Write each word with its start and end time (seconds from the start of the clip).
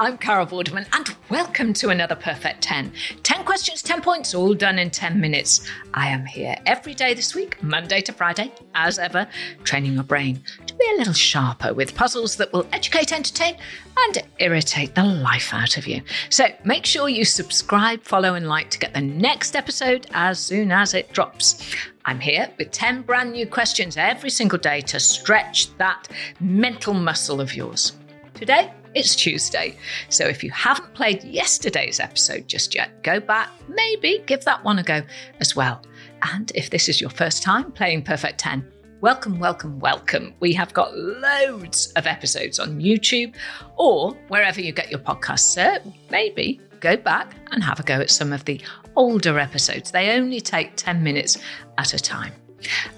I'm 0.00 0.16
Carol 0.16 0.46
Vorderman, 0.46 0.86
and 0.94 1.14
welcome 1.28 1.74
to 1.74 1.90
another 1.90 2.14
Perfect 2.14 2.62
10. 2.62 2.90
10 3.22 3.44
questions, 3.44 3.82
10 3.82 4.00
points, 4.00 4.34
all 4.34 4.54
done 4.54 4.78
in 4.78 4.88
10 4.88 5.20
minutes. 5.20 5.60
I 5.92 6.08
am 6.08 6.24
here 6.24 6.56
every 6.64 6.94
day 6.94 7.12
this 7.12 7.34
week, 7.34 7.62
Monday 7.62 8.00
to 8.00 8.12
Friday, 8.14 8.50
as 8.74 8.98
ever, 8.98 9.28
training 9.62 9.92
your 9.92 10.02
brain 10.02 10.42
to 10.66 10.74
be 10.74 10.86
a 10.94 10.96
little 10.96 11.12
sharper 11.12 11.74
with 11.74 11.94
puzzles 11.94 12.36
that 12.36 12.50
will 12.50 12.66
educate, 12.72 13.12
entertain, 13.12 13.58
and 14.06 14.22
irritate 14.38 14.94
the 14.94 15.04
life 15.04 15.52
out 15.52 15.76
of 15.76 15.86
you. 15.86 16.00
So 16.30 16.46
make 16.64 16.86
sure 16.86 17.10
you 17.10 17.26
subscribe, 17.26 18.02
follow, 18.02 18.36
and 18.36 18.48
like 18.48 18.70
to 18.70 18.78
get 18.78 18.94
the 18.94 19.02
next 19.02 19.54
episode 19.54 20.06
as 20.14 20.38
soon 20.38 20.72
as 20.72 20.94
it 20.94 21.12
drops. 21.12 21.74
I'm 22.06 22.20
here 22.20 22.50
with 22.56 22.70
10 22.70 23.02
brand 23.02 23.32
new 23.32 23.46
questions 23.46 23.98
every 23.98 24.30
single 24.30 24.58
day 24.58 24.80
to 24.80 24.98
stretch 24.98 25.76
that 25.76 26.08
mental 26.40 26.94
muscle 26.94 27.38
of 27.38 27.54
yours. 27.54 27.92
Today, 28.32 28.72
it's 28.94 29.14
Tuesday, 29.14 29.76
so 30.08 30.26
if 30.26 30.42
you 30.42 30.50
haven't 30.50 30.92
played 30.94 31.22
yesterday's 31.22 32.00
episode 32.00 32.48
just 32.48 32.74
yet, 32.74 33.02
go 33.02 33.20
back, 33.20 33.50
maybe 33.68 34.22
give 34.26 34.44
that 34.44 34.64
one 34.64 34.78
a 34.78 34.82
go 34.82 35.02
as 35.38 35.54
well. 35.54 35.82
And 36.22 36.50
if 36.54 36.70
this 36.70 36.88
is 36.88 37.00
your 37.00 37.10
first 37.10 37.42
time 37.42 37.70
playing 37.72 38.02
Perfect 38.02 38.38
10, 38.40 38.66
welcome, 39.00 39.38
welcome, 39.38 39.78
welcome. 39.78 40.34
We 40.40 40.52
have 40.54 40.72
got 40.72 40.96
loads 40.96 41.92
of 41.92 42.06
episodes 42.06 42.58
on 42.58 42.80
YouTube 42.80 43.34
or 43.76 44.12
wherever 44.28 44.60
you 44.60 44.72
get 44.72 44.90
your 44.90 45.00
podcasts. 45.00 45.40
So 45.40 45.78
maybe 46.10 46.60
go 46.80 46.96
back 46.96 47.34
and 47.52 47.62
have 47.62 47.78
a 47.78 47.84
go 47.84 48.00
at 48.00 48.10
some 48.10 48.32
of 48.32 48.44
the 48.44 48.60
older 48.96 49.38
episodes. 49.38 49.92
They 49.92 50.10
only 50.10 50.40
take 50.40 50.72
10 50.76 51.02
minutes 51.02 51.38
at 51.78 51.94
a 51.94 51.98
time. 51.98 52.32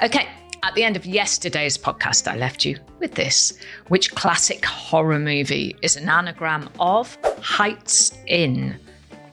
Okay, 0.02 0.28
at 0.62 0.74
the 0.74 0.84
end 0.84 0.96
of 0.96 1.04
yesterday's 1.04 1.76
podcast, 1.76 2.30
I 2.30 2.36
left 2.36 2.64
you 2.64 2.78
with 3.00 3.14
this. 3.14 3.58
Which 3.88 4.14
classic 4.14 4.64
horror 4.64 5.18
movie 5.18 5.76
is 5.82 5.96
an 5.96 6.08
anagram 6.08 6.70
of 6.78 7.16
Heights 7.40 8.16
Inn? 8.26 8.78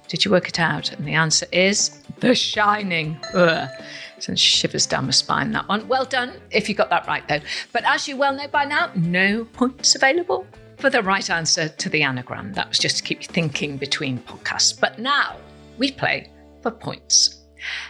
Did 0.08 0.26
you 0.26 0.32
work 0.32 0.50
it 0.50 0.60
out? 0.60 0.92
And 0.92 1.08
the 1.08 1.14
answer 1.14 1.46
is 1.52 2.02
The 2.20 2.34
Shining. 2.34 3.20
Ugh. 3.34 3.70
Sends 4.18 4.42
shivers 4.42 4.86
down 4.86 5.06
my 5.06 5.12
spine, 5.12 5.52
that 5.52 5.70
one. 5.70 5.88
Well 5.88 6.04
done 6.04 6.34
if 6.52 6.68
you 6.68 6.76
got 6.76 6.90
that 6.90 7.08
right, 7.08 7.26
though. 7.28 7.40
But 7.72 7.86
as 7.86 8.08
you 8.08 8.18
well 8.18 8.34
know 8.34 8.48
by 8.48 8.66
now, 8.66 8.92
no 8.96 9.46
points 9.46 9.96
available 9.96 10.48
for 10.78 10.90
the 10.90 11.04
right 11.04 11.30
answer 11.30 11.70
to 11.70 11.90
the 11.90 12.02
anagram. 12.02 12.54
That 12.54 12.68
was 12.70 12.80
just 12.80 12.98
to 12.98 13.04
keep 13.04 13.22
you 13.22 13.28
thinking 13.28 13.78
between 13.78 14.18
podcasts. 14.20 14.78
But 14.78 14.98
now 14.98 15.38
we 15.78 15.92
play 15.92 16.32
for 16.64 16.72
points. 16.72 17.39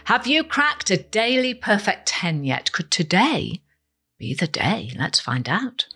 Have 0.04 0.26
you 0.26 0.44
cracked 0.44 0.90
a 0.90 0.96
daily 0.96 1.54
perfect 1.54 2.06
10 2.06 2.44
yet? 2.44 2.72
Could 2.72 2.90
today 2.90 3.62
be 4.18 4.34
the 4.34 4.46
day? 4.46 4.90
Let's 4.98 5.20
find 5.20 5.48
out. 5.48 5.86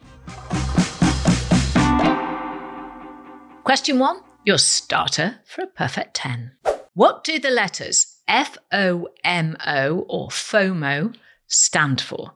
Question 3.64 3.98
one 3.98 4.20
your 4.44 4.58
starter 4.58 5.36
for 5.44 5.62
a 5.62 5.66
perfect 5.66 6.14
10. 6.14 6.52
What 6.92 7.24
do 7.24 7.38
the 7.38 7.50
letters 7.50 8.18
F 8.28 8.56
O 8.72 9.08
M 9.24 9.56
O 9.66 10.00
or 10.08 10.28
FOMO 10.28 11.14
stand 11.46 12.00
for? 12.00 12.34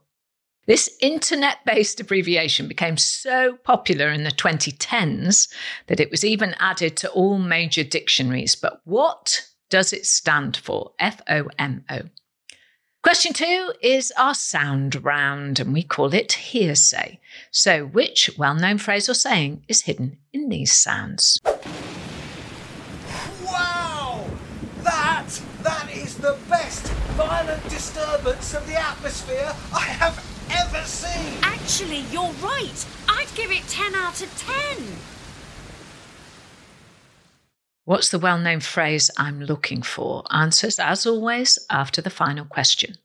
This 0.66 0.98
internet 1.00 1.65
based 1.65 1.98
abbreviation 1.98 2.69
became 2.69 2.98
so 2.98 3.56
popular 3.65 4.10
in 4.10 4.25
the 4.25 4.30
2010s 4.30 5.48
that 5.86 6.00
it 6.00 6.10
was 6.10 6.25
even 6.25 6.54
added 6.59 6.97
to 6.98 7.10
all 7.10 7.38
major 7.38 7.84
dictionaries. 7.84 8.54
But 8.54 8.82
what 8.84 9.47
does 9.68 9.92
it 9.92 10.06
stand 10.06 10.56
for? 10.56 10.92
F 10.98 11.20
O 11.28 11.48
M 11.58 11.84
O. 11.90 12.00
Question 13.02 13.32
two 13.32 13.72
is 13.80 14.12
our 14.16 14.34
sound 14.34 15.04
round, 15.04 15.60
and 15.60 15.72
we 15.72 15.82
call 15.82 16.12
it 16.12 16.32
hearsay. 16.32 17.20
So, 17.50 17.86
which 17.86 18.30
well 18.36 18.54
known 18.54 18.78
phrase 18.78 19.08
or 19.08 19.14
saying 19.14 19.64
is 19.68 19.82
hidden 19.82 20.18
in 20.32 20.48
these 20.48 20.72
sounds? 20.72 21.40
Wow! 23.44 24.26
That, 24.82 25.40
that 25.62 25.90
is 25.94 26.16
the 26.16 26.36
best 26.48 26.88
violent 27.16 27.62
disturbance 27.68 28.54
of 28.54 28.66
the 28.66 28.80
atmosphere 28.80 29.54
I 29.72 29.80
have 29.80 30.18
ever 30.50 30.84
seen! 30.84 31.38
Actually, 31.42 32.00
you're 32.10 32.32
right. 32.42 32.86
I'd 33.08 33.32
give 33.34 33.50
it 33.50 33.66
10 33.68 33.94
out 33.94 34.20
of 34.22 34.36
10. 34.38 34.84
What's 37.88 38.10
the 38.10 38.19
well 38.19 38.38
known 38.38 38.60
phrase 38.60 39.10
I'm 39.16 39.41
looking 39.41 39.81
for? 39.81 40.22
Answers, 40.31 40.78
as 40.78 41.06
always, 41.06 41.59
after 41.71 42.03
the 42.03 42.10
final 42.10 42.44
question. 42.44 42.97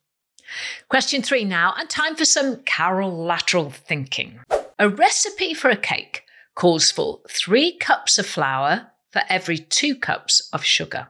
Question 0.90 1.22
three 1.22 1.46
now, 1.46 1.72
and 1.78 1.88
time 1.88 2.14
for 2.14 2.26
some 2.26 2.56
Carol 2.64 3.24
lateral 3.24 3.70
thinking. 3.70 4.40
A 4.78 4.90
recipe 4.90 5.54
for 5.54 5.70
a 5.70 5.76
cake 5.78 6.24
calls 6.54 6.90
for 6.90 7.20
three 7.30 7.78
cups 7.78 8.18
of 8.18 8.26
flour 8.26 8.88
for 9.10 9.22
every 9.30 9.56
two 9.56 9.96
cups 9.96 10.50
of 10.52 10.62
sugar. 10.62 11.08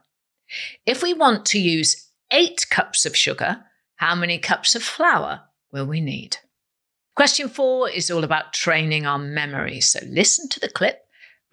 If 0.87 1.03
we 1.03 1.13
want 1.13 1.45
to 1.47 1.59
use 1.59 2.13
eight 2.31 2.67
cups 2.71 3.05
of 3.05 3.17
sugar, 3.17 3.65
how 3.97 4.15
many 4.15 4.39
cups 4.39 4.77
of 4.77 4.85
flour 4.85 5.49
will 5.73 5.87
we 5.87 6.01
need? 6.01 6.37
Question 7.17 7.49
four 7.49 7.91
is 7.91 8.09
all 8.09 8.23
about 8.23 8.53
training 8.53 9.05
our 9.05 9.19
memory. 9.19 9.81
So 9.81 9.99
listen 10.07 10.49
to 10.51 10.61
the 10.61 10.69
clip 10.69 11.04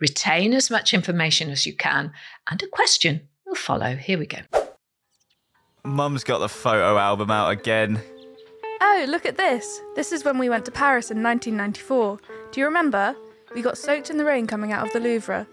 retain 0.01 0.53
as 0.53 0.69
much 0.69 0.93
information 0.93 1.49
as 1.49 1.65
you 1.65 1.73
can, 1.73 2.11
and 2.49 2.61
a 2.61 2.67
question 2.67 3.21
will 3.45 3.55
follow. 3.55 3.95
Here 3.95 4.17
we 4.17 4.25
go. 4.25 4.39
Mum's 5.85 6.23
got 6.23 6.39
the 6.39 6.49
photo 6.49 6.97
album 6.97 7.31
out 7.31 7.51
again. 7.51 8.01
Oh, 8.81 9.05
look 9.07 9.25
at 9.25 9.37
this. 9.37 9.79
This 9.95 10.11
is 10.11 10.25
when 10.25 10.37
we 10.37 10.49
went 10.49 10.65
to 10.65 10.71
Paris 10.71 11.11
in 11.11 11.23
1994. 11.23 12.19
Do 12.51 12.59
you 12.59 12.65
remember? 12.65 13.15
We 13.53 13.61
got 13.61 13.77
soaked 13.77 14.09
in 14.09 14.17
the 14.17 14.25
rain 14.25 14.47
coming 14.47 14.71
out 14.71 14.85
of 14.85 14.93
the 14.93 14.99
Louvre. 14.99 15.47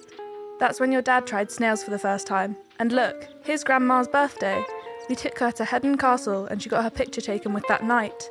That's 0.59 0.81
when 0.81 0.93
your 0.93 1.03
dad 1.03 1.27
tried 1.27 1.51
snails 1.51 1.83
for 1.83 1.91
the 1.91 1.99
first 1.99 2.27
time. 2.27 2.57
And 2.79 2.93
look, 2.93 3.29
here's 3.43 3.65
Grandma's 3.65 4.09
birthday. 4.09 4.65
We 5.09 5.15
took 5.15 5.39
her 5.39 5.53
to 5.53 5.65
Headon 5.65 5.99
Castle 5.99 6.47
and 6.47 6.63
she 6.63 6.69
got 6.69 6.85
her 6.85 6.91
picture 6.91 7.21
taken 7.21 7.53
with 7.53 7.67
that 7.69 7.85
knight. 7.85 8.31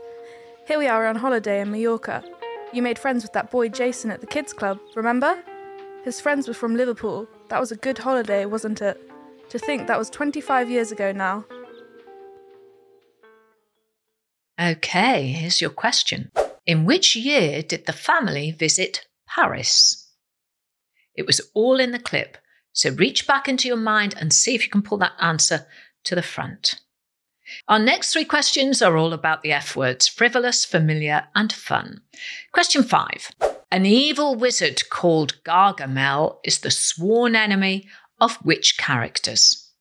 Here 0.68 0.78
we 0.78 0.88
are 0.88 1.08
on 1.08 1.16
holiday 1.16 1.62
in 1.62 1.72
Mallorca. 1.72 2.24
You 2.74 2.82
made 2.82 3.00
friends 3.00 3.24
with 3.24 3.34
that 3.34 3.52
boy 3.52 3.70
Jason 3.70 4.12
at 4.12 4.22
the 4.22 4.28
kids' 4.28 4.54
club, 4.54 4.80
remember? 4.96 5.38
His 6.08 6.22
friends 6.22 6.48
were 6.48 6.54
from 6.54 6.78
Liverpool. 6.78 7.28
That 7.50 7.60
was 7.60 7.74
a 7.74 7.76
good 7.76 7.98
holiday, 7.98 8.46
wasn't 8.46 8.82
it? 8.82 9.12
To 9.50 9.60
think 9.60 9.88
that 9.88 10.00
was 10.00 10.10
25 10.10 10.70
years 10.70 10.90
ago 10.90 11.12
now. 11.12 11.44
Okay, 14.58 15.28
here's 15.34 15.60
your 15.60 15.70
question. 15.70 16.32
In 16.66 16.86
which 16.86 17.18
year 17.18 17.62
did 17.62 17.86
the 17.86 17.92
family 17.92 18.52
visit 18.52 19.06
Paris? 19.28 20.10
It 21.14 21.26
was 21.26 21.42
all 21.54 21.78
in 21.78 21.92
the 21.92 22.00
clip, 22.00 22.38
so 22.72 22.92
reach 22.92 23.28
back 23.28 23.50
into 23.50 23.68
your 23.68 23.76
mind 23.76 24.16
and 24.18 24.32
see 24.32 24.56
if 24.56 24.64
you 24.64 24.70
can 24.70 24.84
pull 24.84 25.00
that 25.00 25.12
answer 25.20 25.68
to 26.06 26.16
the 26.16 26.24
front. 26.24 26.80
Our 27.68 27.80
next 27.80 28.14
three 28.14 28.24
questions 28.24 28.82
are 28.82 28.96
all 28.96 29.12
about 29.12 29.42
the 29.42 29.52
F 29.52 29.76
words 29.76 30.08
frivolous, 30.08 30.64
familiar, 30.64 31.28
and 31.36 31.52
fun. 31.52 32.00
Question 32.54 32.84
five 32.84 33.30
An 33.70 33.86
evil 33.86 34.36
wizard 34.36 34.90
called 34.90 35.44
Gargamel 35.44 36.38
is 36.46 36.60
the 36.60 36.72
sworn 36.72 37.36
enemy 37.36 37.88
of 38.20 38.38
which 38.38 38.78
characters? 38.78 39.74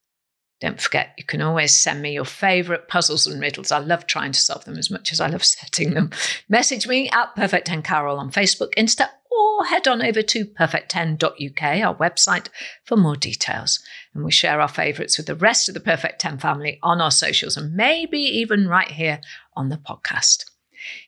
Don't 0.60 0.80
forget, 0.80 1.14
you 1.16 1.22
can 1.22 1.40
always 1.40 1.72
send 1.72 2.02
me 2.02 2.12
your 2.12 2.24
favourite 2.24 2.88
puzzles 2.88 3.28
and 3.28 3.40
riddles. 3.40 3.70
I 3.70 3.78
love 3.78 4.06
trying 4.06 4.32
to 4.32 4.40
solve 4.40 4.64
them 4.64 4.76
as 4.76 4.90
much 4.90 5.12
as 5.12 5.20
I 5.20 5.28
love 5.28 5.44
setting 5.44 5.94
them. 5.94 6.10
Message 6.48 6.88
me 6.88 7.08
at 7.10 7.36
Perfect 7.36 7.68
10 7.68 7.82
Carol 7.82 8.18
on 8.18 8.32
Facebook, 8.32 8.74
Insta, 8.76 9.08
or 9.30 9.66
head 9.66 9.86
on 9.86 10.02
over 10.02 10.22
to 10.22 10.46
perfect10.uk, 10.46 11.62
our 11.62 11.94
website, 11.94 12.48
for 12.84 12.96
more 12.96 13.16
details. 13.16 13.78
And 14.14 14.24
we 14.24 14.32
share 14.32 14.60
our 14.60 14.68
favourites 14.68 15.16
with 15.16 15.26
the 15.26 15.36
rest 15.36 15.68
of 15.68 15.74
the 15.74 15.80
Perfect 15.80 16.20
10 16.20 16.38
family 16.38 16.80
on 16.82 17.00
our 17.00 17.12
socials 17.12 17.56
and 17.56 17.76
maybe 17.76 18.18
even 18.18 18.66
right 18.66 18.90
here 18.90 19.20
on 19.54 19.68
the 19.68 19.76
podcast. 19.76 20.46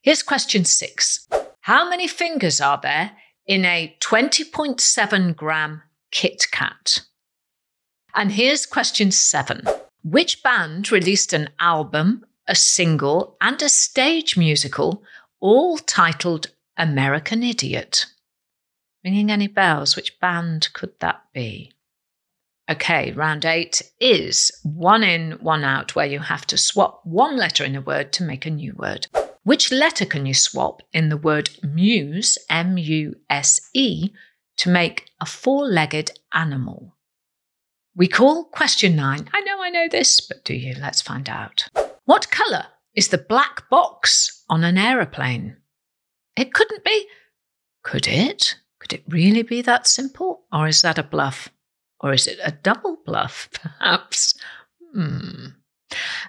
Here's 0.00 0.22
question 0.22 0.64
six 0.64 1.26
How 1.69 1.87
many 1.87 2.09
fingers 2.09 2.62
are 2.62 2.81
there 2.82 3.11
in 3.47 3.67
a 3.67 3.94
20.7 4.00 5.37
gram 5.37 5.82
Kit 6.11 6.47
Kat? 6.50 7.00
And 8.15 8.32
here's 8.32 8.65
question 8.65 9.11
seven 9.11 9.67
Which 10.03 10.43
band 10.43 10.91
released 10.91 11.35
an 11.35 11.50
album 11.61 12.25
a 12.47 12.55
single, 12.55 13.37
and 13.43 13.61
a 13.61 13.69
stage 13.69 14.35
musical, 14.35 15.03
all 15.41 15.76
titled 15.76 16.47
American 16.79 17.43
Idiot. 17.43 18.06
Ringing 19.05 19.31
any 19.31 19.47
bells? 19.47 19.94
Which 19.94 20.19
band 20.19 20.70
could 20.73 20.99
that 21.00 21.20
be? 21.35 21.75
Okay, 22.70 23.12
round 23.12 23.44
eight 23.44 23.82
is 24.00 24.50
one 24.62 25.03
in, 25.03 25.32
one 25.32 25.65
out, 25.65 25.94
where 25.94 26.06
you 26.06 26.20
have 26.20 26.47
to 26.47 26.56
swap 26.56 27.03
one 27.05 27.37
letter 27.37 27.62
in 27.62 27.76
a 27.76 27.82
word 27.82 28.11
to 28.15 28.25
make 28.25 28.47
a 28.47 28.50
new 28.50 28.73
word. 28.75 29.06
Which 29.48 29.72
letter 29.72 30.04
can 30.04 30.26
you 30.26 30.34
swap 30.34 30.82
in 30.92 31.08
the 31.08 31.16
word 31.16 31.48
muse, 31.62 32.36
M 32.50 32.76
U 32.76 33.16
S 33.30 33.70
E, 33.72 34.10
to 34.58 34.68
make 34.68 35.06
a 35.22 35.24
four 35.24 35.64
legged 35.64 36.10
animal? 36.34 36.94
We 37.96 38.08
call 38.08 38.44
question 38.44 38.94
nine. 38.94 39.26
I 39.32 39.40
know 39.40 39.62
I 39.62 39.70
know 39.70 39.88
this, 39.90 40.20
but 40.20 40.44
do 40.44 40.52
you? 40.52 40.74
Let's 40.78 41.00
find 41.00 41.30
out. 41.30 41.66
What 42.04 42.30
colour 42.30 42.66
is 42.94 43.08
the 43.08 43.16
black 43.16 43.70
box 43.70 44.44
on 44.50 44.64
an 44.64 44.76
aeroplane? 44.76 45.56
It 46.36 46.52
couldn't 46.52 46.84
be. 46.84 47.06
Could 47.82 48.06
it? 48.06 48.56
Could 48.80 48.92
it 48.92 49.04
really 49.08 49.44
be 49.44 49.62
that 49.62 49.86
simple? 49.86 50.42
Or 50.52 50.68
is 50.68 50.82
that 50.82 50.98
a 50.98 51.02
bluff? 51.02 51.48
Or 52.00 52.12
is 52.12 52.26
it 52.26 52.38
a 52.44 52.52
double 52.52 52.98
bluff, 53.06 53.48
perhaps? 53.54 54.38
Hmm. 54.94 55.46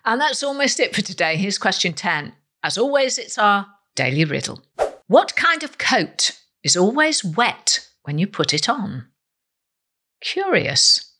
And 0.05 0.21
that's 0.21 0.41
almost 0.41 0.79
it 0.79 0.95
for 0.95 1.01
today. 1.01 1.35
Here's 1.35 1.57
question 1.57 1.91
10. 1.91 2.31
As 2.63 2.77
always, 2.77 3.17
it's 3.17 3.37
our 3.37 3.67
daily 3.95 4.25
riddle. 4.25 4.61
What 5.07 5.35
kind 5.35 5.63
of 5.63 5.77
coat 5.77 6.31
is 6.63 6.75
always 6.75 7.23
wet 7.23 7.87
when 8.03 8.17
you 8.17 8.27
put 8.27 8.53
it 8.53 8.67
on? 8.67 9.07
Curious. 10.21 11.13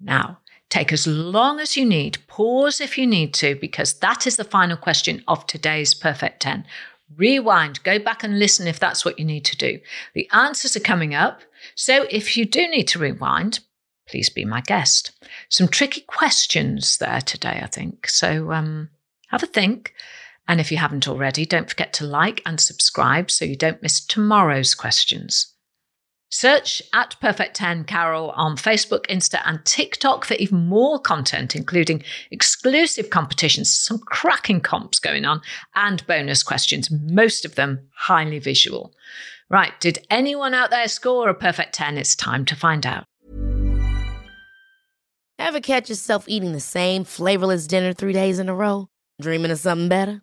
Now, 0.00 0.38
take 0.68 0.92
as 0.92 1.06
long 1.06 1.60
as 1.60 1.76
you 1.76 1.84
need, 1.84 2.18
pause 2.26 2.80
if 2.80 2.98
you 2.98 3.06
need 3.06 3.32
to, 3.34 3.54
because 3.56 3.94
that 3.94 4.26
is 4.26 4.36
the 4.36 4.44
final 4.44 4.76
question 4.76 5.22
of 5.28 5.46
today's 5.46 5.94
Perfect 5.94 6.42
10. 6.42 6.66
Rewind, 7.16 7.82
go 7.82 7.98
back 7.98 8.22
and 8.24 8.38
listen 8.38 8.66
if 8.66 8.78
that's 8.78 9.04
what 9.04 9.18
you 9.18 9.24
need 9.24 9.44
to 9.46 9.56
do. 9.56 9.80
The 10.14 10.28
answers 10.32 10.76
are 10.76 10.80
coming 10.80 11.14
up, 11.14 11.42
so 11.74 12.06
if 12.10 12.36
you 12.36 12.44
do 12.44 12.68
need 12.68 12.88
to 12.88 12.98
rewind, 12.98 13.60
please 14.08 14.30
be 14.30 14.44
my 14.44 14.60
guest. 14.60 15.12
Some 15.48 15.68
tricky 15.68 16.02
questions 16.02 16.98
there 16.98 17.20
today, 17.20 17.60
I 17.62 17.66
think. 17.66 18.08
So 18.08 18.52
um, 18.52 18.90
have 19.28 19.42
a 19.42 19.46
think. 19.46 19.94
And 20.48 20.60
if 20.60 20.70
you 20.70 20.78
haven't 20.78 21.08
already, 21.08 21.46
don't 21.46 21.68
forget 21.68 21.92
to 21.94 22.04
like 22.04 22.42
and 22.44 22.60
subscribe 22.60 23.30
so 23.30 23.44
you 23.44 23.56
don't 23.56 23.82
miss 23.82 24.04
tomorrow's 24.04 24.74
questions. 24.74 25.52
Search 26.30 26.80
at 26.94 27.14
Perfect 27.20 27.54
10 27.56 27.84
Carol 27.84 28.30
on 28.30 28.56
Facebook, 28.56 29.06
Insta, 29.08 29.42
and 29.44 29.62
TikTok 29.66 30.24
for 30.24 30.32
even 30.34 30.66
more 30.66 30.98
content, 30.98 31.54
including 31.54 32.02
exclusive 32.30 33.10
competitions, 33.10 33.70
some 33.70 33.98
cracking 33.98 34.62
comps 34.62 34.98
going 34.98 35.26
on, 35.26 35.42
and 35.74 36.06
bonus 36.06 36.42
questions, 36.42 36.90
most 36.90 37.44
of 37.44 37.54
them 37.54 37.86
highly 37.94 38.38
visual. 38.38 38.94
Right, 39.50 39.78
did 39.78 39.98
anyone 40.08 40.54
out 40.54 40.70
there 40.70 40.88
score 40.88 41.28
a 41.28 41.34
perfect 41.34 41.74
10? 41.74 41.98
It's 41.98 42.16
time 42.16 42.46
to 42.46 42.56
find 42.56 42.86
out. 42.86 43.04
Ever 45.38 45.60
catch 45.60 45.90
yourself 45.90 46.24
eating 46.28 46.52
the 46.52 46.60
same 46.60 47.04
flavorless 47.04 47.66
dinner 47.66 47.92
three 47.92 48.14
days 48.14 48.38
in 48.38 48.48
a 48.48 48.54
row? 48.54 48.88
Dreaming 49.20 49.50
of 49.50 49.58
something 49.58 49.90
better? 49.90 50.22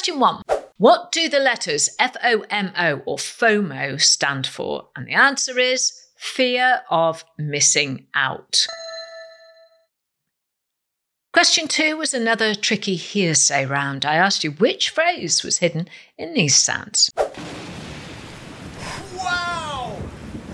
Question 0.00 0.18
one 0.18 0.42
What 0.78 1.12
do 1.12 1.28
the 1.28 1.40
letters 1.40 1.90
FOMO 2.00 3.02
or 3.04 3.18
FOMO 3.18 4.00
stand 4.00 4.46
for? 4.46 4.88
And 4.96 5.06
the 5.06 5.12
answer 5.12 5.58
is 5.58 5.92
fear 6.16 6.80
of 6.88 7.22
missing 7.36 8.06
out. 8.14 8.66
Question 11.34 11.68
two 11.68 11.98
was 11.98 12.14
another 12.14 12.54
tricky 12.54 12.96
hearsay 12.96 13.66
round. 13.66 14.06
I 14.06 14.14
asked 14.14 14.42
you 14.42 14.52
which 14.52 14.88
phrase 14.88 15.44
was 15.44 15.58
hidden 15.58 15.86
in 16.16 16.32
these 16.32 16.56
sounds. 16.56 17.10
Wow! 19.18 19.98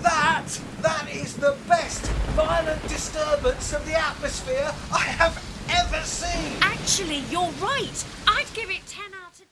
That, 0.01 0.59
that 0.81 1.09
is 1.09 1.37
the 1.37 1.55
best 1.69 2.05
violent 2.35 2.85
disturbance 2.89 3.71
of 3.71 3.85
the 3.85 3.97
atmosphere 3.97 4.73
I 4.93 5.03
have 5.03 5.41
ever 5.69 6.03
seen! 6.03 6.57
Actually, 6.61 7.19
you're 7.31 7.49
right. 7.61 8.03
Give 8.57 8.71
it 8.71 8.87
10 8.87 9.13
out 9.13 9.33
of 9.33 9.37
10. 9.37 9.45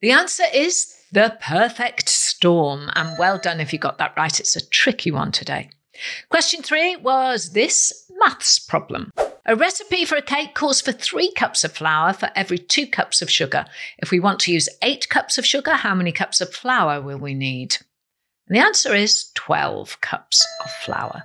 The 0.00 0.10
answer 0.10 0.44
is 0.54 0.94
the 1.12 1.36
perfect 1.38 2.08
storm. 2.08 2.88
And 2.94 3.18
well 3.18 3.36
done 3.38 3.60
if 3.60 3.74
you 3.74 3.78
got 3.78 3.98
that 3.98 4.14
right. 4.16 4.40
It's 4.40 4.56
a 4.56 4.66
tricky 4.66 5.10
one 5.10 5.32
today. 5.32 5.68
Question 6.30 6.62
three 6.62 6.96
was 6.96 7.50
this 7.52 8.10
maths 8.16 8.58
problem. 8.58 9.12
A 9.44 9.54
recipe 9.54 10.06
for 10.06 10.16
a 10.16 10.22
cake 10.22 10.54
calls 10.54 10.80
for 10.80 10.92
three 10.92 11.30
cups 11.32 11.62
of 11.62 11.72
flour 11.72 12.14
for 12.14 12.30
every 12.34 12.56
two 12.56 12.86
cups 12.86 13.20
of 13.20 13.30
sugar. 13.30 13.66
If 13.98 14.10
we 14.10 14.18
want 14.18 14.40
to 14.40 14.52
use 14.52 14.70
eight 14.80 15.10
cups 15.10 15.36
of 15.36 15.44
sugar, 15.44 15.74
how 15.74 15.94
many 15.94 16.10
cups 16.10 16.40
of 16.40 16.54
flour 16.54 17.02
will 17.02 17.18
we 17.18 17.34
need? 17.34 17.76
And 18.48 18.56
the 18.56 18.64
answer 18.64 18.94
is 18.94 19.30
12 19.34 20.00
cups 20.00 20.42
of 20.64 20.70
flour. 20.70 21.22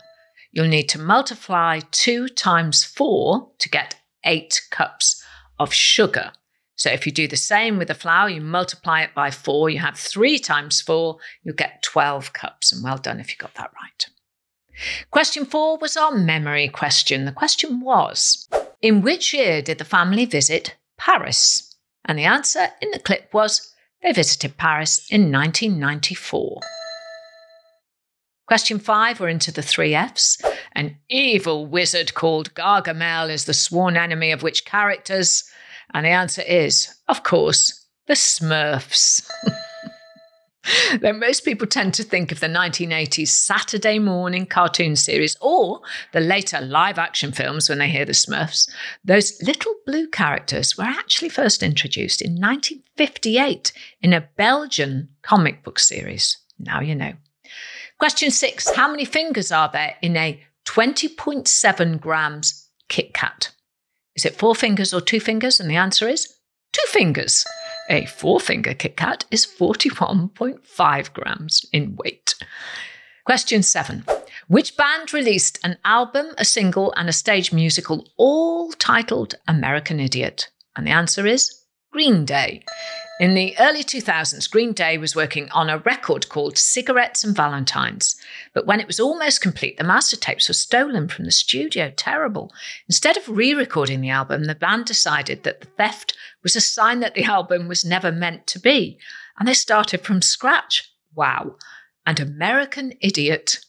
You'll 0.52 0.68
need 0.68 0.90
to 0.90 1.00
multiply 1.00 1.80
two 1.92 2.28
times 2.28 2.84
four 2.84 3.50
to 3.60 3.70
get 3.70 3.96
eight 4.26 4.60
cups 4.72 5.24
of 5.58 5.74
sugar. 5.74 6.34
So 6.76 6.90
if 6.90 7.06
you 7.06 7.12
do 7.12 7.28
the 7.28 7.38
same 7.38 7.78
with 7.78 7.88
the 7.88 7.94
flour, 7.94 8.30
you 8.30 8.42
multiply 8.42 9.02
it 9.02 9.14
by 9.14 9.32
four, 9.32 9.70
you 9.70 9.80
have 9.80 9.98
three 9.98 10.40
times 10.40 10.82
four, 10.82 11.18
you'll 11.44 11.56
get 11.56 11.84
12 11.84 12.34
cups. 12.34 12.72
And 12.72 12.84
well 12.84 12.98
done 12.98 13.20
if 13.20 13.30
you 13.30 13.38
got 13.38 13.54
that 13.56 13.72
right. 13.82 14.08
Question 15.12 15.46
four 15.46 15.78
was 15.78 15.96
our 15.96 16.12
memory 16.12 16.68
question. 16.68 17.26
The 17.26 17.32
question 17.32 17.80
was 17.80 18.48
In 18.82 19.02
which 19.02 19.34
year 19.34 19.62
did 19.62 19.78
the 19.78 19.86
family 19.86 20.26
visit 20.26 20.76
Paris? 20.98 21.76
And 22.06 22.18
the 22.18 22.24
answer 22.24 22.68
in 22.82 22.92
the 22.92 23.00
clip 23.00 23.34
was 23.34 23.74
they 24.02 24.12
visited 24.12 24.58
Paris 24.58 25.08
in 25.10 25.32
1994. 25.32 26.60
Question 28.46 28.78
five, 28.78 29.20
we're 29.20 29.30
into 29.30 29.52
the 29.52 29.62
three 29.62 29.96
F's. 29.96 30.42
An 30.74 30.98
evil 31.10 31.66
wizard 31.66 32.14
called 32.14 32.54
Gargamel 32.54 33.30
is 33.30 33.46
the 33.46 33.54
sworn 33.54 33.96
enemy 33.96 34.32
of 34.32 34.44
which 34.44 34.66
characters? 34.66 35.46
And 35.94 36.06
the 36.06 36.10
answer 36.10 36.42
is, 36.42 36.94
of 37.08 37.24
course, 37.24 37.86
the 38.08 38.14
Smurfs. 38.14 39.30
Though 41.02 41.14
most 41.14 41.44
people 41.44 41.68
tend 41.68 41.94
to 41.96 42.04
think 42.04 42.32
of 42.32 42.40
the 42.40 42.48
1980s 42.48 43.28
Saturday 43.28 44.00
morning 44.00 44.46
cartoon 44.46 44.96
series 44.96 45.36
or 45.42 45.82
the 46.14 46.22
later 46.22 46.62
live 46.62 46.98
action 46.98 47.34
films 47.34 47.68
when 47.68 47.80
they 47.80 47.90
hear 47.90 48.06
the 48.06 48.14
Smurfs, 48.14 48.70
those 49.04 49.42
little 49.42 49.76
blue 49.86 50.08
characters 50.08 50.78
were 50.78 50.86
actually 50.86 51.30
first 51.30 51.64
introduced 51.64 52.22
in 52.22 52.34
1958 52.34 53.74
in 54.02 54.14
a 54.14 54.22
Belgian 54.38 55.10
comic 55.22 55.64
book 55.64 55.80
series. 55.80 56.38
Now 56.58 56.80
you 56.80 56.96
know. 56.96 57.14
Question 58.00 58.32
six 58.32 58.74
How 58.74 58.90
many 58.90 59.06
fingers 59.06 59.52
are 59.52 59.70
there 59.72 59.96
in 60.02 60.16
a 60.16 60.42
20.7 60.66 62.00
grams 62.00 62.70
Kit 62.88 63.14
Kat? 63.14 63.52
Is 64.16 64.26
it 64.26 64.36
four 64.36 64.56
fingers 64.56 64.94
or 64.94 65.02
two 65.02 65.20
fingers? 65.20 65.60
And 65.60 65.70
the 65.70 65.76
answer 65.76 66.08
is 66.08 66.36
two 66.72 66.88
fingers. 66.88 67.46
A 67.90 68.06
four 68.06 68.40
finger 68.40 68.74
Kit 68.74 68.96
Kat 68.96 69.26
is 69.32 69.46
41.5 69.46 71.14
grams 71.14 71.66
in 71.74 71.96
weight. 71.96 72.36
Question 73.26 73.64
seven 73.64 74.06
Which 74.48 74.78
band 74.78 75.14
released 75.14 75.60
an 75.64 75.78
album, 75.84 76.28
a 76.38 76.46
single, 76.46 76.94
and 76.96 77.10
a 77.10 77.14
stage 77.14 77.52
musical, 77.52 78.08
all 78.18 78.72
titled 78.74 79.36
American 79.48 80.00
Idiot? 80.00 80.50
And 80.76 80.86
the 80.86 80.92
answer 80.92 81.26
is 81.26 81.64
Green 81.92 82.26
Day. 82.26 82.64
In 83.24 83.36
the 83.36 83.56
early 83.58 83.86
2000s, 83.86 84.52
Green 84.52 84.74
Day 84.74 84.98
was 84.98 85.16
working 85.16 85.50
on 85.52 85.70
a 85.70 85.78
record 85.78 86.28
called 86.28 86.58
Cigarettes 86.58 87.24
and 87.24 87.34
Valentines. 87.34 88.18
But 88.54 88.66
when 88.66 88.82
it 88.82 88.86
was 88.86 89.00
almost 89.00 89.40
complete, 89.40 89.78
the 89.78 89.86
master 89.86 90.18
tapes 90.18 90.50
were 90.50 90.54
stolen 90.54 91.08
from 91.08 91.24
the 91.24 91.32
studio. 91.32 91.90
Terrible. 91.96 92.52
Instead 92.90 93.16
of 93.16 93.30
re 93.30 93.54
recording 93.54 94.02
the 94.02 94.10
album, 94.10 94.44
the 94.44 94.56
band 94.56 94.88
decided 94.88 95.44
that 95.44 95.62
the 95.62 95.68
theft 95.68 96.18
was 96.44 96.58
a 96.58 96.60
sign 96.60 97.00
that 97.00 97.16
the 97.16 97.24
album 97.24 97.70
was 97.70 97.86
never 97.86 98.12
meant 98.12 98.46
to 98.48 98.60
be. 98.60 99.00
And 99.40 99.48
they 99.48 99.54
started 99.54 100.02
from 100.02 100.22
scratch. 100.22 100.92
Wow. 101.16 101.56
And 102.06 102.20
American 102.20 102.92
Idiot 103.00 103.60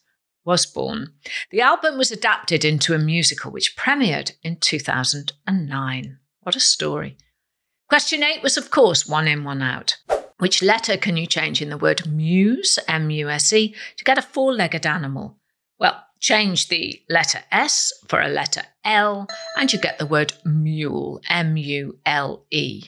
was 0.44 0.66
born. 0.66 1.12
The 1.52 1.61
album 1.61 1.96
was 1.96 2.11
adapted 2.11 2.64
into 2.64 2.92
a 2.92 2.99
musical 2.99 3.52
which 3.52 3.76
premiered 3.76 4.32
in 4.42 4.56
2009. 4.56 6.18
What 6.40 6.56
a 6.56 6.61
story. 6.61 7.16
Question 7.88 8.22
eight 8.22 8.42
was, 8.42 8.56
of 8.56 8.70
course, 8.70 9.06
one 9.06 9.28
in, 9.28 9.44
one 9.44 9.62
out. 9.62 9.96
Which 10.38 10.62
letter 10.62 10.96
can 10.96 11.16
you 11.16 11.26
change 11.26 11.62
in 11.62 11.68
the 11.68 11.78
word 11.78 12.06
muse, 12.06 12.78
M 12.88 13.10
U 13.10 13.28
S 13.28 13.52
E, 13.52 13.74
to 13.96 14.04
get 14.04 14.18
a 14.18 14.22
four 14.22 14.52
legged 14.52 14.86
animal? 14.86 15.38
Well, 15.78 16.02
change 16.18 16.68
the 16.68 17.00
letter 17.08 17.40
S 17.52 17.92
for 18.08 18.20
a 18.20 18.28
letter 18.28 18.62
L, 18.84 19.28
and 19.56 19.72
you 19.72 19.78
get 19.78 19.98
the 19.98 20.06
word 20.06 20.32
mule, 20.44 21.20
M 21.28 21.56
U 21.56 21.98
L 22.04 22.46
E. 22.50 22.84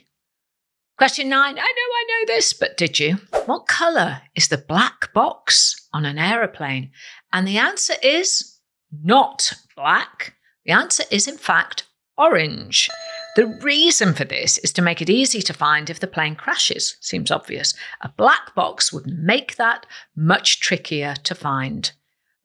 Question 0.98 1.28
nine. 1.28 1.58
I 1.58 1.60
know 1.60 1.62
I 1.62 2.04
know 2.08 2.34
this, 2.34 2.54
but 2.54 2.76
did 2.78 2.98
you? 2.98 3.18
What 3.44 3.68
colour 3.68 4.22
is 4.34 4.48
the 4.48 4.58
black 4.58 5.12
box 5.12 5.88
on 5.92 6.06
an 6.06 6.18
aeroplane? 6.18 6.90
And 7.32 7.46
the 7.46 7.58
answer 7.58 7.94
is 8.02 8.58
not 8.90 9.52
black. 9.76 10.34
The 10.64 10.72
answer 10.72 11.04
is, 11.10 11.28
in 11.28 11.36
fact, 11.36 11.84
orange. 12.16 12.88
The 13.36 13.46
reason 13.46 14.14
for 14.14 14.24
this 14.24 14.56
is 14.58 14.72
to 14.72 14.82
make 14.82 15.02
it 15.02 15.10
easy 15.10 15.42
to 15.42 15.52
find 15.52 15.90
if 15.90 16.00
the 16.00 16.06
plane 16.06 16.36
crashes. 16.36 16.96
Seems 17.02 17.30
obvious. 17.30 17.74
A 18.00 18.08
black 18.08 18.54
box 18.54 18.94
would 18.94 19.06
make 19.06 19.56
that 19.56 19.84
much 20.16 20.58
trickier 20.58 21.14
to 21.24 21.34
find. 21.34 21.92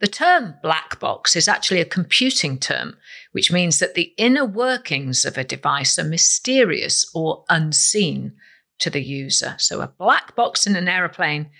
The 0.02 0.08
term 0.08 0.56
black 0.62 1.00
box 1.00 1.38
is 1.38 1.48
actually 1.48 1.80
a 1.80 1.86
computing 1.86 2.60
term, 2.60 2.98
which 3.32 3.54
means 3.54 3.80
that 3.80 3.94
the 3.94 4.14
inner 4.18 4.44
workings 4.44 5.24
of 5.24 5.38
a 5.38 5.46
device 5.46 5.98
are 5.98 6.04
mysterious 6.04 7.10
or 7.16 7.46
unseen 7.48 8.34
to 8.80 8.90
the 8.90 9.02
user. 9.02 9.56
So 9.60 9.80
a 9.80 9.94
black 9.98 10.36
box 10.36 10.68
in 10.68 10.76
an 10.76 10.90
aeroplane 10.90 11.52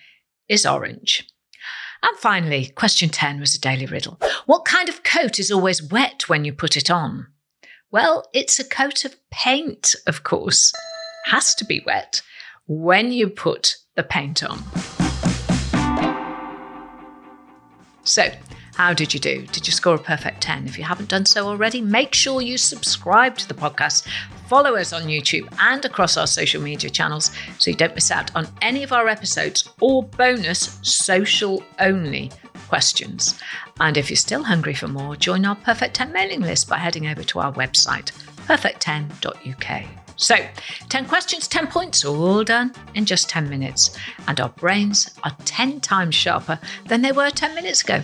is 0.50 0.66
orange. 0.66 1.26
And 2.04 2.18
finally, 2.18 2.74
question 2.76 3.08
10 3.08 3.40
was 3.40 3.56
a 3.56 3.62
daily 3.62 3.86
riddle. 3.86 4.20
What 4.46 4.66
kind 4.66 4.90
of 4.90 5.04
coat 5.04 5.40
is 5.40 5.52
always 5.52 5.82
wet 5.82 6.28
when 6.28 6.44
you 6.44 6.52
put 6.52 6.76
it 6.76 6.92
on? 6.92 7.28
Well, 7.92 8.30
it's 8.34 8.58
a 8.58 8.64
coat 8.64 9.04
of 9.04 9.18
paint, 9.32 9.96
of 10.08 10.24
course. 10.24 10.72
Has 11.26 11.54
to 11.56 11.66
be 11.66 11.84
wet 11.86 12.22
when 12.66 13.12
you 13.12 13.28
put 13.28 13.76
the 13.96 14.04
paint 14.04 14.46
on. 14.46 14.64
So, 18.04 18.32
how 18.76 18.94
did 18.94 19.14
you 19.14 19.20
do? 19.20 19.46
Did 19.48 19.68
you 19.68 19.74
score 19.74 19.96
a 19.96 20.00
perfect 20.00 20.40
10? 20.42 20.68
If 20.68 20.78
you 20.78 20.86
haven't 20.86 21.10
done 21.10 21.26
so 21.26 21.48
already, 21.48 21.82
make 21.82 22.14
sure 22.14 22.42
you 22.42 22.58
subscribe 22.58 23.38
to 23.40 23.48
the 23.48 23.54
podcast, 23.54 24.08
follow 24.48 24.78
us 24.78 24.94
on 24.94 25.04
YouTube 25.04 25.54
and 25.60 25.84
across 25.84 26.16
our 26.16 26.28
social 26.28 26.62
media 26.62 26.90
channels 26.90 27.30
so 27.60 27.72
you 27.72 27.76
don't 27.76 27.94
miss 27.94 28.10
out 28.10 28.34
on 28.38 28.48
any 28.62 28.84
of 28.84 28.94
our 28.94 29.10
episodes 29.10 29.68
or 29.82 30.04
bonus 30.04 30.80
social 30.82 31.62
only 31.80 32.32
questions. 32.72 33.38
And 33.82 33.98
if 33.98 34.10
you're 34.10 34.16
still 34.16 34.44
hungry 34.44 34.74
for 34.74 34.88
more, 34.88 35.18
join 35.18 35.44
our 35.44 35.56
Perfect 35.56 35.94
10 35.94 36.14
mailing 36.14 36.40
list 36.40 36.70
by 36.70 36.78
heading 36.78 37.06
over 37.06 37.22
to 37.22 37.40
our 37.42 37.52
website, 37.52 38.14
perfect10.uk. 38.48 39.84
So, 40.16 40.36
10 40.88 41.06
questions, 41.06 41.50
10 41.50 41.68
points, 41.68 42.06
all 42.06 42.46
done 42.46 42.74
in 42.96 43.04
just 43.04 43.28
10 43.28 43.50
minutes. 43.50 43.98
And 44.26 44.40
our 44.40 44.48
brains 44.48 45.10
are 45.26 45.36
10 45.44 45.82
times 45.82 46.16
sharper 46.16 46.60
than 46.88 47.02
they 47.02 47.12
were 47.12 47.30
10 47.30 47.56
minutes 47.56 47.84
ago. 47.84 48.02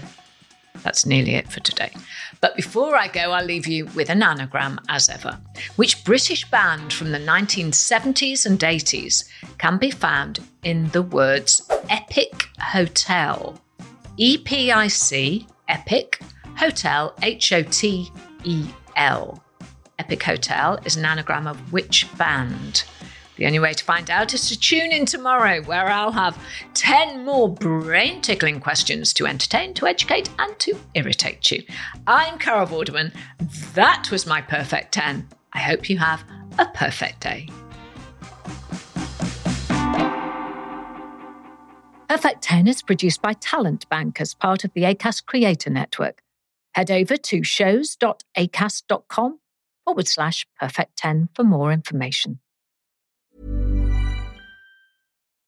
That's 0.84 1.06
nearly 1.06 1.36
it 1.36 1.50
for 1.50 1.62
today. 1.62 1.94
But 2.42 2.58
before 2.58 2.98
I 2.98 3.08
go, 3.08 3.32
I'll 3.32 3.46
leave 3.46 3.68
you 3.68 3.86
with 3.96 4.10
an 4.10 4.22
anagram 4.22 4.82
as 4.90 5.08
ever. 5.08 5.40
Which 5.78 6.04
British 6.04 6.44
band 6.50 6.92
from 6.92 7.14
the 7.14 7.20
1970s 7.20 8.46
and 8.46 8.60
80s 8.60 9.30
can 9.60 9.78
be 9.78 9.92
found 9.92 10.42
in 10.62 10.90
the 10.90 11.04
words 11.04 11.66
Epic 11.90 12.50
Hotel? 12.60 13.62
E 14.20 14.38
P 14.40 14.72
I 14.72 14.88
C, 14.88 15.48
Epic, 15.68 16.20
Hotel, 16.58 17.14
H 17.22 17.54
O 17.54 17.62
T 17.62 18.12
E 18.44 18.66
L. 18.96 19.44
Epic 20.00 20.24
Hotel 20.24 20.80
is 20.86 20.96
an 20.96 21.06
anagram 21.06 21.46
of 21.46 21.72
which 21.72 22.08
band? 22.18 22.84
The 23.36 23.46
only 23.46 23.60
way 23.60 23.74
to 23.74 23.84
find 23.84 24.10
out 24.10 24.34
is 24.34 24.50
to 24.50 24.60
tune 24.60 24.92
in 24.92 25.06
tomorrow, 25.06 25.62
where 25.62 25.88
I'll 25.88 26.12
have 26.12 26.44
10 26.74 27.24
more 27.24 27.48
brain 27.48 28.22
tickling 28.22 28.60
questions 28.60 29.14
to 29.14 29.28
entertain, 29.28 29.76
to 29.76 29.86
educate, 29.86 30.32
and 30.40 30.58
to 30.60 30.76
irritate 30.96 31.52
you. 31.52 31.64
I'm 32.08 32.40
Carol 32.40 32.66
Vorderman. 32.66 33.16
That 33.76 34.10
was 34.10 34.26
my 34.26 34.42
perfect 34.42 34.94
10. 34.94 35.28
I 35.54 35.60
hope 35.60 35.88
you 35.92 36.00
have 36.00 36.24
a 36.58 36.66
perfect 36.66 37.20
day. 37.20 37.48
Perfect 42.10 42.42
10 42.42 42.68
is 42.68 42.82
produced 42.82 43.22
by 43.22 43.34
Talent 43.34 43.88
Bank 43.90 44.22
as 44.22 44.34
part 44.34 44.64
of 44.64 44.72
the 44.74 44.84
ACAST 44.84 45.26
Creator 45.26 45.70
Network. 45.70 46.22
Head 46.74 46.90
over 46.90 47.18
to 47.18 47.44
shows.acast.com 47.44 49.40
forward 49.84 50.08
slash 50.08 50.46
perfect 50.58 50.96
10 50.96 51.28
for 51.34 51.44
more 51.44 51.74
information. 51.74 52.40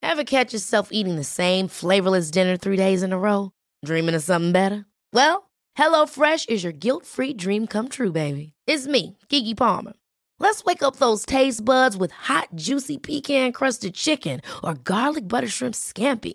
Ever 0.02 0.24
catch 0.24 0.52
yourself 0.52 0.88
eating 0.92 1.16
the 1.16 1.24
same 1.24 1.66
flavorless 1.66 2.30
dinner 2.30 2.58
three 2.58 2.76
days 2.76 3.02
in 3.02 3.12
a 3.12 3.18
row? 3.18 3.52
Dreaming 3.84 4.14
of 4.14 4.22
something 4.22 4.52
better? 4.52 4.84
Well, 5.14 5.50
HelloFresh 5.78 6.50
is 6.50 6.62
your 6.62 6.74
guilt 6.74 7.06
free 7.06 7.32
dream 7.32 7.66
come 7.66 7.88
true, 7.88 8.12
baby. 8.12 8.52
It's 8.66 8.86
me, 8.86 9.16
Keke 9.30 9.56
Palmer. 9.56 9.94
Let's 10.38 10.64
wake 10.64 10.82
up 10.82 10.96
those 10.96 11.24
taste 11.24 11.64
buds 11.64 11.96
with 11.96 12.12
hot, 12.12 12.48
juicy 12.54 12.98
pecan 12.98 13.52
crusted 13.52 13.94
chicken 13.94 14.40
or 14.64 14.74
garlic 14.74 15.28
butter 15.28 15.48
shrimp 15.48 15.74
scampi. 15.74 16.34